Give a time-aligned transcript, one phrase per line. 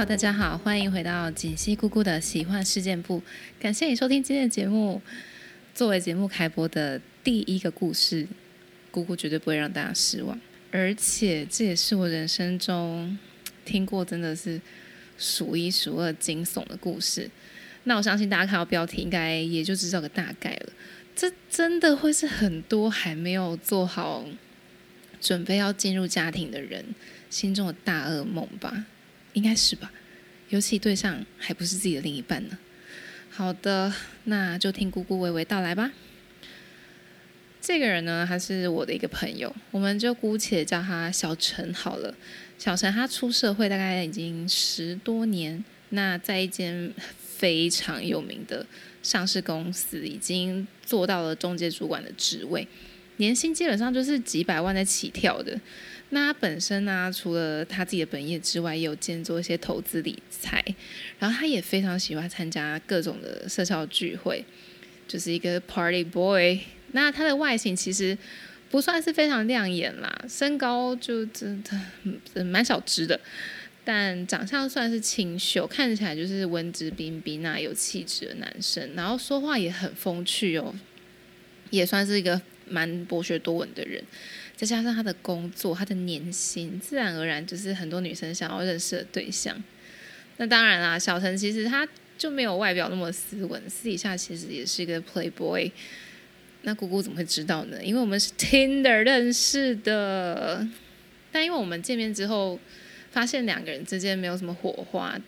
[0.00, 3.22] 好大家好，欢迎回到锦溪姑姑的喜欢事件部。
[3.60, 4.98] 感谢你收听今天的节目。
[5.74, 8.26] 作为节目开播的第一个故事，
[8.90, 10.40] 姑姑绝对不会让大家失望。
[10.70, 13.18] 而且这也是我人生中
[13.66, 14.58] 听过真的是
[15.18, 17.30] 数一数二惊悚的故事。
[17.84, 20.72] 那我相信大家看到标题，应该也就知道个大概了。
[21.14, 24.24] 这真的会是很多还没有做好
[25.20, 26.82] 准备要进入家庭的人
[27.28, 28.86] 心中的大噩梦吧？
[29.32, 29.92] 应该是吧？
[30.48, 32.58] 尤其对象还不是自己的另一半呢。
[33.30, 33.92] 好的，
[34.24, 35.92] 那就听姑姑娓娓道来吧。
[37.60, 42.14] 这个人呢，他是我的一个朋友，我们就姑且叫他小陈好了。
[42.58, 48.66] 小陈他出社会大概已经十多年，那在一间非常有名的
[49.02, 52.66] 上市公司，已经做到了中介主管的职位，
[53.18, 55.58] 年薪基本上就是几百万在起跳的。
[56.12, 60.62] 那他本身呢，除了他自己的本业之外，也有兼做一些投资理财，
[61.18, 64.44] 然后他也非常喜欢参加各种的社交聚会，
[65.06, 66.58] 就是一个 party boy。
[66.92, 68.18] 那他的外形其实
[68.68, 71.62] 不算是非常亮眼啦，身高就真
[72.34, 73.20] 的蛮小只的，
[73.84, 80.74] 但长相算是清秀，看起来就是文质彬彬啊，有气质的男生，然后说话也很风趣哦，
[81.70, 84.02] 也算是一个蛮博学多闻的人。
[84.60, 89.56] 再加上他的工作，他的年薪，自然而然就是很多女生想要认识的对象。
[90.36, 95.72] 那当然啦，小陈其实他就没有外表那么斯文，私底下其实也是一个 playboy。
[96.60, 97.82] 那姑姑怎么会知道呢？
[97.82, 100.68] 因为我们是 Tinder 认识的。
[101.32, 102.60] 但因为我们见面之后，
[103.10, 105.18] 发现两个人之间没有什么火花，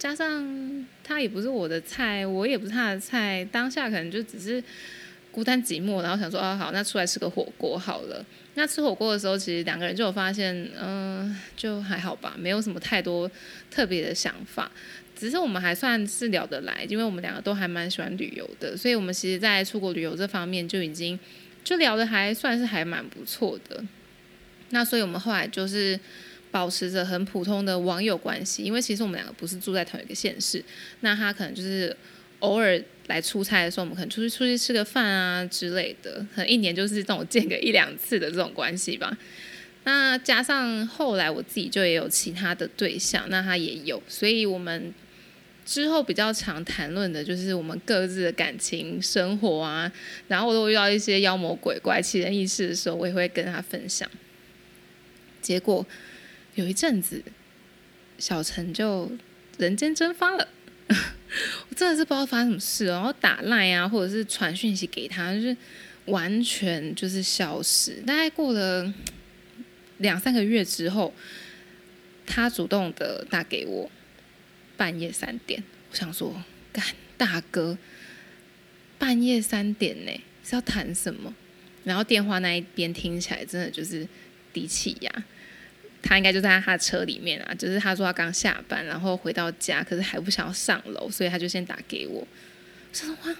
[0.00, 4.60] 加上他也不是我的菜，我也不是他的菜，当下可能就只是。
[5.34, 8.24] 孤单寂寞，然后想说啊好，那出来吃个火锅好了。
[8.54, 13.28] 那吃火锅的时候，其实两个人就有发现，嗯，就还好吧，没有什么太多
[13.68, 14.70] 特别的想法。
[15.16, 21.18] 只是我们还算是聊得来，因为我们两个都还蛮喜欢旅游的，所以我们其实，在出国旅游这方面就已经
[21.64, 23.84] 就聊的还算是还蛮不错的。
[24.70, 25.98] 那所以我们后来就是
[26.52, 30.64] 保持着很普通的网友关系，因为其实我们两个不是住在同一个县市，
[31.00, 31.96] 那他可能就是
[32.40, 32.82] 偶尔。
[33.08, 39.14] 来出差的时候，我们可能出去出去吃个饭啊之类的，可能一年就是这种见个一两次的这种关系吧。
[39.84, 44.94] 那加上后来我自己就也有其他的对象，那他也有，所以我们
[45.66, 49.92] 之后比较常谈论的就是我们各自的感情生活啊。
[50.28, 54.10] 然后我都遇到一些妖魔鬼怪、奇人异事的时候，我也会跟他分享。
[55.42, 55.86] 结果
[56.54, 57.22] 有一阵子，
[58.16, 59.12] 小陈就
[59.58, 60.48] 人间蒸发了。
[61.68, 65.56] 我真的是不知道发生什么事，然后打赖啊，或者是传讯息给他，就是
[66.06, 68.02] 完全就是消失。
[68.06, 68.92] 大概过了
[69.98, 71.12] 两三个月之后，
[72.26, 73.90] 他主动的打给我，
[74.76, 76.84] 半夜三点，我想说，干
[77.16, 77.76] 大哥，
[78.98, 80.12] 半夜三点呢
[80.44, 81.34] 是要谈什么？
[81.84, 84.06] 然后电话那一边听起来真的就是
[84.52, 85.24] 低气压。
[86.06, 92.20] 他应该就在他的车里面啊，就是他说他刚下班，然后回到家，可是还不想要上楼，所以他就先打给我。
[92.20, 92.26] 我
[92.92, 93.34] 说哇，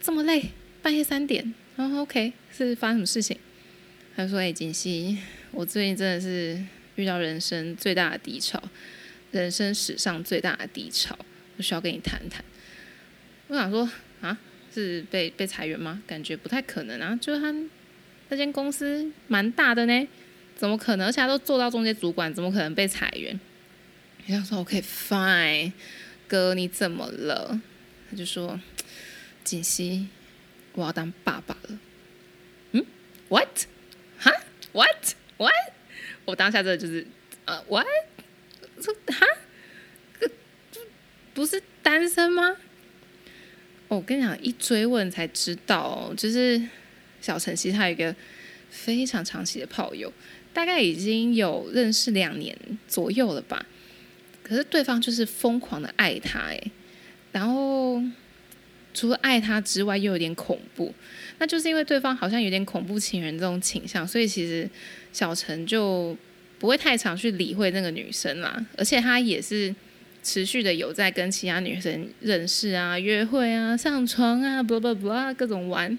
[0.00, 0.50] 这么累，
[0.82, 3.38] 半夜三点，然后 OK 是发生什么事情？
[4.16, 5.16] 他说哎，锦溪，
[5.52, 6.60] 我最近真的是
[6.96, 8.60] 遇到人生最大的低潮，
[9.30, 11.16] 人生史上最大的低潮，
[11.56, 12.44] 我需要跟你谈谈。
[13.46, 13.88] 我想说
[14.20, 14.36] 啊，
[14.74, 16.02] 是被被裁员吗？
[16.04, 17.54] 感觉不太可能啊，就是他
[18.28, 20.08] 那间公司蛮大的呢。
[20.56, 21.06] 怎么可能？
[21.06, 23.38] 而且他都做到中介主管，怎么可能被裁员？
[24.26, 25.72] 人家说 OK fine，
[26.26, 27.60] 哥你怎么了？
[28.10, 28.58] 他就说
[29.44, 30.08] 锦溪，
[30.72, 31.78] 我要当爸爸了。
[32.72, 32.84] 嗯
[33.28, 33.66] ？What？
[34.18, 34.32] 哈
[34.72, 35.52] ？What？What？
[36.24, 37.06] 我当下这就是
[37.44, 37.86] 呃，What？
[38.80, 39.26] 这哈？
[40.18, 40.80] 这
[41.34, 42.56] 不是单身吗？
[43.88, 46.60] 我跟你讲，一追问才知道，就是
[47.20, 48.14] 小陈曦他有一个
[48.68, 50.12] 非常长期的炮友。
[50.56, 52.56] 大概已经有认识两年
[52.88, 53.66] 左右了吧，
[54.42, 56.72] 可是对方就是疯狂的爱他诶，
[57.30, 58.02] 然后
[58.94, 60.94] 除了爱他之外，又有点恐怖，
[61.38, 64.66] 那就是因为对方好像有点恐怖情人这种倾向，所以其实
[65.12, 66.16] 小陈就
[66.58, 69.74] 不会太常去理会那个女生啦，而且他也是
[70.22, 75.98] 持续的有在跟其他女生认识啊、约会啊、上床啊、不不不啊各种玩。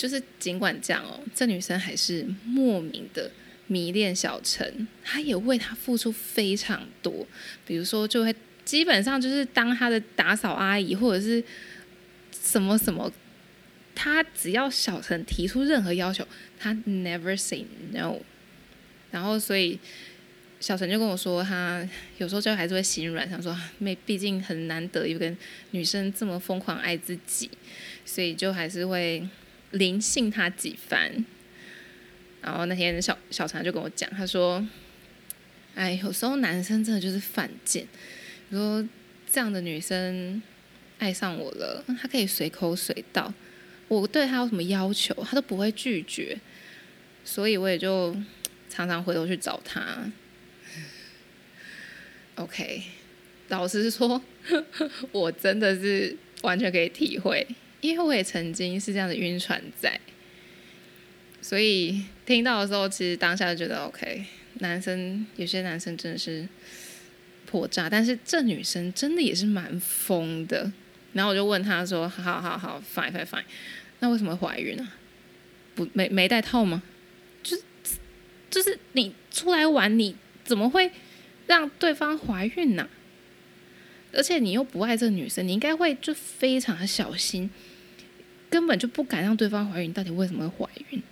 [0.00, 3.30] 就是尽管这样哦，这女生还是莫名的
[3.66, 7.26] 迷恋小陈，她也为他付出非常多，
[7.66, 11.44] 比如说就会基本上就是当他的打扫阿姨或者是
[12.32, 13.12] 什么什么，
[13.94, 16.26] 他只要小陈提出任何要求，
[16.58, 18.16] 他 never say no。
[19.10, 19.78] 然后所以
[20.60, 21.86] 小陈就跟我说，他
[22.16, 25.30] 有时候就还是会心软，想说，没，毕竟很难得有个
[25.72, 27.50] 女生这么疯狂爱自己，
[28.06, 29.28] 所以就还是会
[29.70, 31.24] 灵性他几番。
[32.42, 34.66] 然后那天小小常就跟我讲，他说，
[35.74, 37.86] 哎，有时候男生真的就是犯贱，
[38.48, 38.86] 你说
[39.30, 40.42] 这样的女生
[40.98, 43.32] 爱上我了，他可以随口随到，
[43.88, 46.38] 我对他有什么要求，他都不会拒绝，
[47.24, 48.16] 所以我也就
[48.70, 50.10] 常常回头去找他。
[52.36, 52.82] OK，
[53.48, 54.22] 老实说，
[55.12, 57.46] 我真的是完全可以体会，
[57.80, 60.00] 因为我也曾经是这样的晕船仔，
[61.40, 64.24] 所以听到的时候，其实当下就觉得 OK，
[64.60, 66.48] 男生有些男生真的是
[67.46, 70.70] 破炸，但是这女生真的也是蛮疯的。
[71.12, 73.42] 然后我就问他说：“好好好，fine fine fine，
[73.98, 74.88] 那为什么怀孕呢？
[75.74, 76.82] 不没没带套吗？
[77.42, 77.62] 就是
[78.48, 80.90] 就是你出来玩，你怎么会？”
[81.46, 82.88] 让对方怀孕呢？
[84.12, 87.50] 而且你又不爱这女生，你应该会就非常的小心，
[88.50, 89.92] 根本就不敢让对方怀孕。
[89.92, 91.02] 到底为什么会怀孕？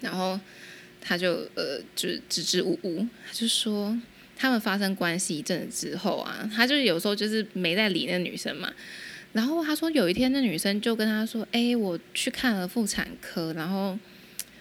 [0.00, 0.40] 然后
[1.00, 4.00] 他就呃，就支支吾吾，他就说
[4.36, 8.72] 他们发生关系一阵子之后啊，他就有时候就是没在理那女生嘛。
[9.32, 13.98] 然后他说有一天那女生就跟他说：“哎，我去看了妇产科，然后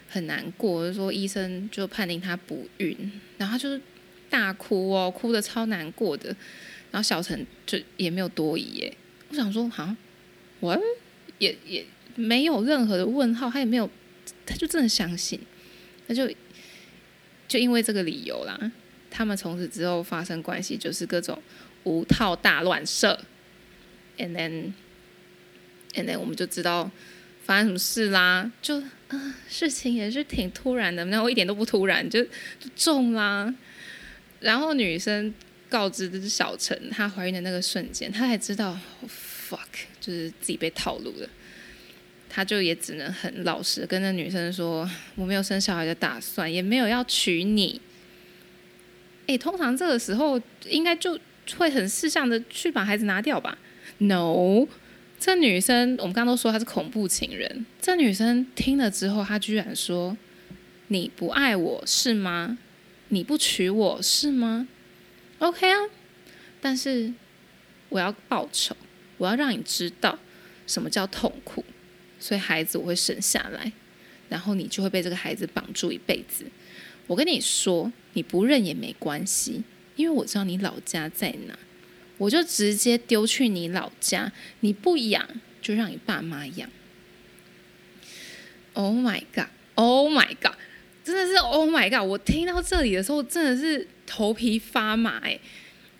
[0.09, 3.79] 很难过，就说医生就判定她不孕。”然后他就是。
[4.29, 6.27] 大哭哦，哭的超难过的，
[6.91, 8.93] 然后小陈就也没有多疑耶。
[9.29, 9.95] 我想说，好，
[10.59, 10.77] 我
[11.39, 11.85] 也也
[12.15, 13.89] 没有任何的问号，他也没有，
[14.45, 15.39] 他就真的相信，
[16.07, 16.27] 他就
[17.47, 18.71] 就因为这个理由啦，
[19.09, 21.41] 他们从此之后发生关系就是各种
[21.83, 23.19] 无套大乱射
[24.17, 24.71] ，and then
[25.93, 26.89] and then 我们就知道
[27.43, 33.53] 发生什么事啦，就啊事情也是挺突然的，然后一点都不突然，就就中啦。
[34.39, 35.33] 然后女生
[35.69, 38.77] 告知的是小陈，她怀孕的那个瞬间，她才知道
[39.49, 39.59] ，fuck，
[39.99, 41.29] 就是自己被套路了。
[42.29, 47.81] 他就也只能很老实跟那女生说，我没有生小孩的打算，也没有要娶你。
[49.27, 51.17] 诶，通常这个时候应该就
[51.57, 53.57] 会很识相的去把孩子拿掉吧
[53.99, 54.67] ？No，
[55.19, 60.15] 这女生我们刚刚都说她是恐怖情人，这女生听了之后，她居然说，
[60.89, 62.57] 你不爱我是吗？
[63.09, 64.67] 你不娶我是吗
[65.39, 65.77] ？OK 啊，
[66.59, 67.13] 但是
[67.89, 68.75] 我要报仇，
[69.17, 70.17] 我要让你知道
[70.65, 71.63] 什么叫痛苦，
[72.19, 73.71] 所以孩子我会生下来，
[74.29, 76.45] 然后你就会被这个孩子绑住一辈子。
[77.07, 79.63] 我跟你说，你不认也没关系，
[79.95, 81.57] 因为我知道你老家在哪，
[82.17, 85.27] 我就直接丢去你老家，你不养
[85.61, 86.69] 就让你爸妈养。
[88.73, 90.53] Oh my god！Oh my god！
[91.03, 92.07] 真的是 Oh my God！
[92.07, 95.39] 我听到这里的时候，真的是头皮发麻哎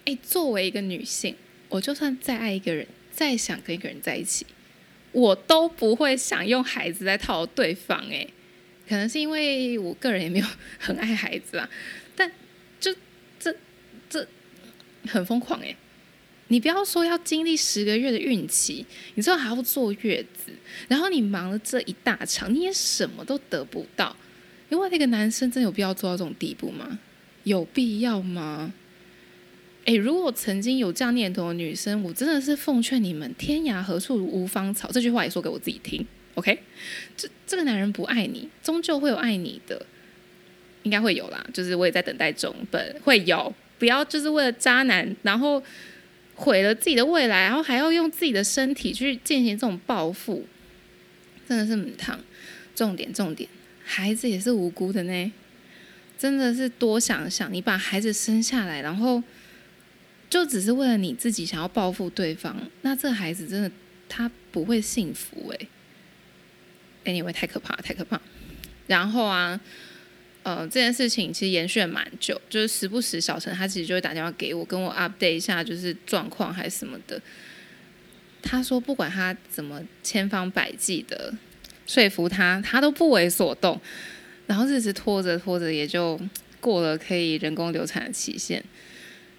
[0.06, 0.18] 哎！
[0.22, 1.36] 作为一个女性，
[1.70, 2.86] 我就算再爱一个人，
[3.18, 4.46] 再想跟一个人在一起，
[5.12, 8.28] 我都不会想用孩子来套对方哎。
[8.88, 10.46] 可能是因为我个人也没有
[10.78, 11.68] 很爱孩子啊，
[12.16, 12.32] 但
[12.80, 12.94] 就
[13.40, 13.56] 这
[14.08, 14.28] 这
[15.08, 15.76] 很疯狂哎！
[16.50, 20.52] 你不要说要经历十个月的孕期，你知道还要坐月子，
[20.88, 24.16] 然后你忙了这一大场，你也什么都得不到。
[24.70, 27.00] 因为那个男生真有必要做到这种地步吗？
[27.46, 28.72] 有必要吗？
[29.88, 34.92] 诶，如果曾经有这样念头的女生，我真的是奉劝你们：天涯何处无芳草。
[34.92, 36.06] 这句话也说给我自己听。
[36.36, 36.60] OK，
[37.16, 39.86] 这这个男人不爱你，终究会有爱你的，
[40.84, 41.42] 应该会有啦。
[41.54, 43.54] 就是我也在等待中，本会有。
[43.80, 45.64] 不要就是为了渣男，然后
[46.36, 50.46] 毁了自己的未来，然后还要用自己的身体去进行这种报复，
[51.48, 52.20] 真的是母汤。
[52.76, 53.50] 重点，重点。
[53.86, 55.32] 孩子也是无辜的呢，
[56.18, 59.24] 真的是多想想，你把孩子生下来，然后
[60.30, 63.72] 就只是为了你自己想要报复对方，那这孩子真的
[64.10, 65.68] 他不会幸福诶。
[67.06, 68.20] Anyway，太可怕，太可怕。
[68.88, 69.60] 然后啊，
[70.44, 77.22] 呃，这件事情其实延续了蛮久，就是时不时小陈他其实就会打电话给我，跟我 update 一下就是状况还是什么的。
[78.42, 81.34] 他说不管他怎么千方百计的。
[81.86, 83.80] 说服他，他都不为所动，
[84.46, 86.20] 然后日子拖着拖着，也就
[86.60, 88.62] 过了可以人工流产的期限。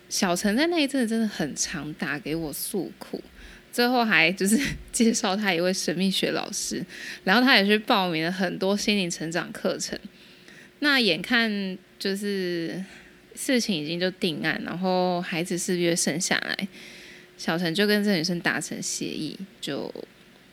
[0.09, 3.23] 小陈在那一阵子真的很常打给我诉苦，
[3.71, 4.59] 最后还就是
[4.91, 6.85] 介绍他一位神秘学老师，
[7.25, 9.99] 然后他也去报名了很多心灵成长课程。
[10.81, 12.83] 那眼看就是
[13.35, 16.69] 事情已经就定案，然后孩子四月生下来，
[17.37, 19.93] 小陈就跟这女生达成协议，就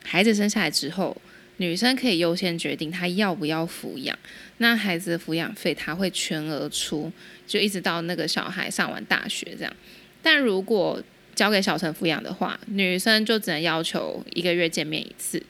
[0.04, 1.16] 孩子生下来之后。
[1.58, 4.18] 女生可以优先决定她要不要抚养，
[4.58, 7.12] 那孩子的抚养费她会全额出，
[7.48, 9.76] 就一直到那个小孩上完大学这样。
[10.22, 11.02] 但如果
[11.34, 15.42] 交给小陈抚养的话，女生就只能要求一个月见面一次，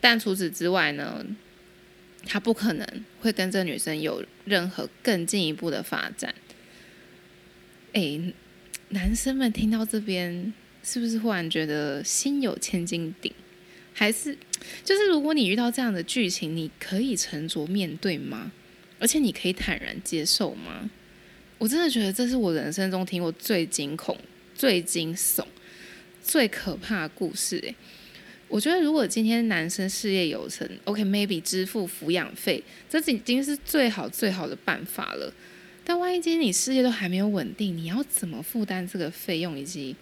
[0.00, 1.24] 但除此之外呢，
[2.26, 2.86] 他不可能
[3.20, 6.34] 会跟这女生有任何更进一步的发展。
[7.92, 8.20] 哎，
[8.90, 13.32] 男生们听到这边，是不是忽然觉得心有千斤顶？
[13.98, 14.36] 还是
[14.84, 18.52] 就是如果你遇到这样的剧情，你可以沉着面对吗？
[19.00, 20.88] 而且你可以坦然接受吗？
[21.58, 24.16] 我真的觉得这是我人生中听过最惊恐。
[24.54, 25.44] 最惊悚、
[26.20, 27.72] 最可怕的故事诶，
[28.48, 35.32] 我觉得如果今天男生事业有成，OK，maybe 支付抚养费，这已经是最好最好的办法了。
[35.84, 39.56] 但万一今天你事业都还没有稳定，你要怎么负担这个费用？
[39.56, 39.94] 以及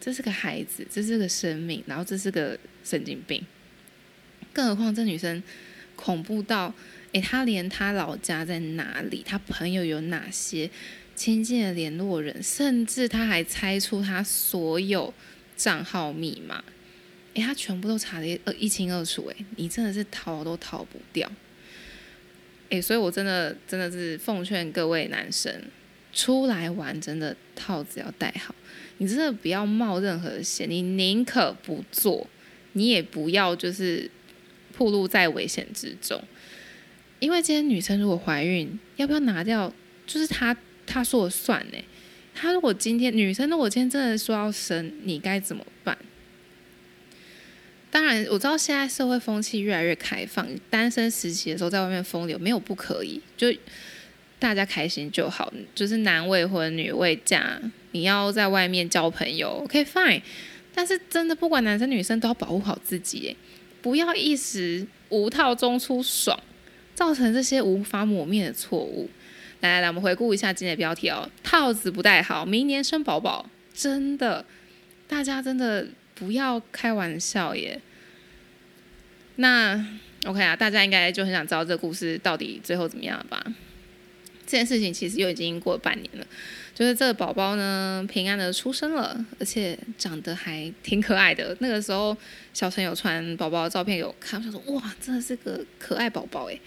[0.00, 3.44] 这是个孩子，这是个生命，然后这是个神经病。
[4.52, 5.42] 更何况这女生
[5.96, 6.72] 恐怖到，
[7.12, 10.70] 诶，她连她老家在哪里，她朋友有哪些？
[11.14, 15.14] 亲近的联络人，甚至她还猜出她所有
[15.56, 16.62] 账号密码，
[17.32, 21.30] 诶，她全部都查的呃一清二楚，诶，你真的是逃都逃不掉，
[22.68, 25.62] 诶，所以我真的真的是奉劝各位男生
[26.12, 28.54] 出来玩，真的套子要戴好，
[28.98, 32.28] 你真的不要冒任何险，你宁可不做，
[32.76, 34.08] 你也不要就是
[34.78, 36.22] 暴露在危险之中，
[37.18, 39.72] 因为今天女生如果怀孕，要不要拿掉，
[40.06, 40.56] 就是她。
[40.88, 41.78] 他说了算呢。
[42.32, 45.98] 他如果今天女生如果今天真的说要生，你该怎么办？
[47.90, 53.52] 当然，我知道现在社会风气越来越开放，单身时期的时候在外面风流没有不可以，就
[54.38, 55.52] 大家开心就好。
[55.74, 60.22] 就是男未婚女未嫁，你要在外面交朋友，OK fine。
[60.76, 63.34] 但是真的不管男生女生都要保护好自己，
[63.80, 66.38] 不要一时无套中出爽，
[66.94, 69.08] 造成这些无法抹灭的错误。
[69.60, 71.26] 来来来，我们回顾一下今天的标题哦。
[71.42, 74.44] 套子不戴好，明年生宝宝，真的，
[75.08, 77.80] 大家真的不要开玩笑耶。
[79.36, 79.82] 那
[80.26, 83.42] OK 啊，大家应该就很想知道这个故事到底最后怎么样了吧？
[84.46, 86.26] 这件事情其实又已经过半年了，
[86.76, 91.56] 就是这个宝宝呢平安的出生了，而且长得还挺可爱的。
[91.60, 92.14] 那个时候
[92.52, 96.60] 小陈有传宝宝的照片有看，他说哇，真的是个可爱宝宝哎。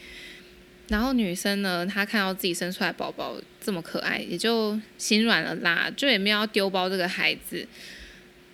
[0.88, 7.68] 然后女生呢，她看到自己生出来宝宝这么可爱，也就心软了啦，就也没有要丢包这个孩子。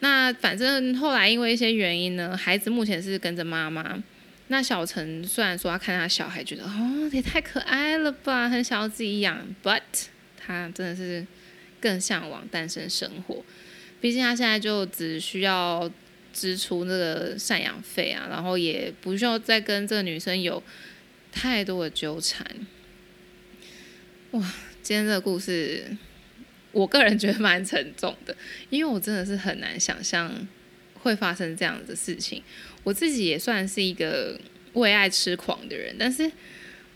[0.02, 4.04] 那反正后来因为一些原因呢，孩子目前是跟着妈妈。
[4.50, 9.82] 那小陈虽然说他看他小孩觉得哦也太可爱了吧，很想要自己养，but
[10.38, 11.26] 他真的是
[11.86, 13.46] 更向往单身生活。
[14.02, 15.88] 毕竟他现在就只需要
[16.34, 20.64] 支出那个赡养费啊，然后也不需要再跟这个女生有。
[21.38, 22.48] 太多的纠缠，
[24.32, 24.54] 哇！
[24.82, 25.86] 今天这个故事，
[26.72, 28.34] 我个人觉得蛮沉重的，
[28.70, 30.48] 因为我真的是很难想象
[30.94, 32.42] 会发生这样的事情。
[32.86, 34.40] 我自己也算是一个
[34.76, 36.32] 为爱痴狂的人，但是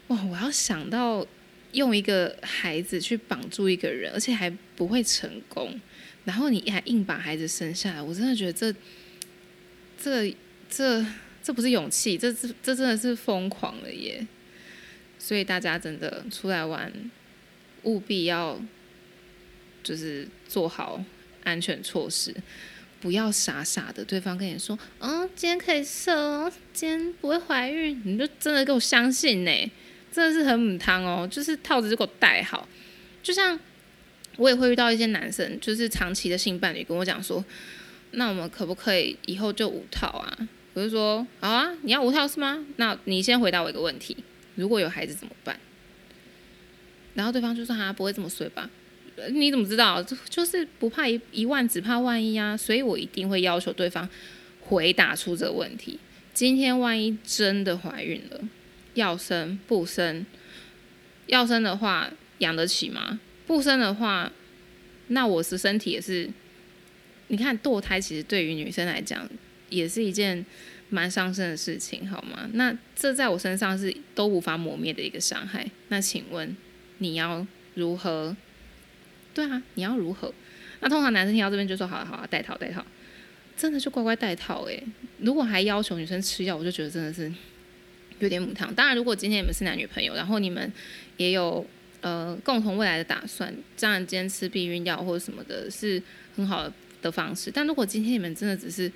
[0.07, 1.27] 哇，我要想到
[1.73, 5.79] 用一个孩子去绑住一个人，而且还不会成功，
[6.25, 8.73] 然后你还硬把孩子生下来，我真的觉得这、
[10.01, 10.35] 这、
[10.69, 11.05] 这。
[11.41, 14.27] 这不是勇气，这这这真的是疯狂了耶！
[15.17, 16.91] 所以大家真的出来玩，
[17.83, 18.61] 务必要
[19.81, 21.03] 就是做好
[21.43, 22.35] 安全措施，
[22.99, 24.03] 不要傻傻的。
[24.03, 29.71] 对方跟你说：“嗯，今天可以射哦，今天不会怀孕。”你就真的给我相信呢？
[30.11, 31.27] 真的是很母汤哦！
[31.29, 32.67] 就是套子就给我戴好。
[33.21, 33.59] 就像
[34.37, 37.43] 我也会遇到一些男生，就是长期的性伴侣跟我讲说
[38.11, 40.37] ：“那我们可不可以以后就五套啊？”
[40.73, 42.63] 我就说好啊，你要五套是吗？
[42.77, 44.15] 那你先回答我一个问题：
[44.55, 45.59] 如果有孩子怎么办？
[47.15, 48.69] 然后对方就说他不会这么睡吧？
[49.31, 50.01] 你怎么知道？
[50.29, 52.55] 就是不怕一一万，只怕万一啊！
[52.55, 54.07] 所以我一定会要求对方
[54.61, 55.99] 回答出这个问题。
[56.33, 58.39] 今天万一真的怀孕了，
[58.99, 60.25] 要生不生？
[61.25, 63.19] 要生的话养得起吗？
[63.47, 64.31] 不生的话，
[65.07, 66.29] 那我是身体也是。
[67.29, 69.27] 你看堕胎其实对于女生来讲。
[69.69, 70.43] 也是一件
[70.89, 72.49] 蛮伤身的事情，好吗？
[72.53, 75.63] 那这在我身上是都无法磨灭的一个伤害。
[75.89, 76.57] 那请问
[76.97, 78.35] 你要如何？
[79.31, 80.33] 对啊，你要如何？
[80.79, 82.83] 那通常男生听到这边就说：“好了好了，戴套戴套。”
[83.55, 84.83] 真的就乖乖戴套诶。
[85.19, 87.31] 如果还要求女生吃药，我就觉得真的是
[88.19, 88.73] 有点母汤。
[88.73, 90.71] 当然，如果今天你们是男女朋友，然后你们
[91.17, 91.65] 也有
[92.01, 96.01] 呃共同未来的打算，这样今天吃避孕药或者什么的，是
[96.35, 96.71] 很好
[97.01, 97.49] 的方式。
[97.51, 98.91] 但如果今天你们真的只是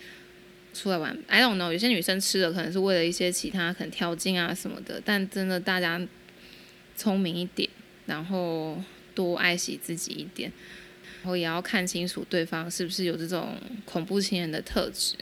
[0.74, 1.18] 出来玩。
[1.28, 5.02] I don't know，有些女生吃的可能是为了一些其他，可能条件啊什么的。
[5.06, 6.02] 但真的，大家
[6.98, 7.70] 聪明一点，
[8.08, 8.82] 然后
[9.14, 10.52] 多爱惜自己一点，
[11.22, 15.16] 然后也要看清楚对方是不是有这种恐怖情人的特质。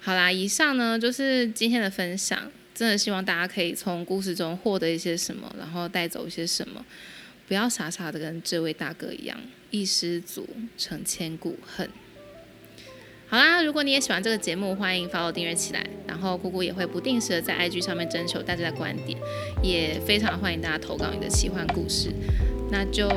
[0.00, 2.50] 好啦，以上呢就是今天的分享。
[2.76, 6.84] 真的希望大家可以从故事中获得一些什么，然后带走一些什么。
[7.48, 9.38] 不要傻傻的跟这位大哥一样，
[9.70, 11.88] 一失足成千古恨。
[13.28, 15.86] 好啦，如果你也喜欢这个节目，欢迎 follow 订阅起来。
[16.06, 19.18] 然后姑姑也会不定时的在 IG 上面征求大家的观点，
[19.62, 22.12] 也非常欢迎大家投稿你的奇幻故事。
[22.70, 23.08] 那就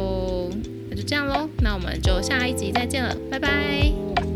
[0.89, 4.28] 那就这样喽，那我们就下一集再见了，拜拜。